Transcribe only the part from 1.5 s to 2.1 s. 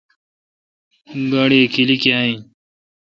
اے کیلی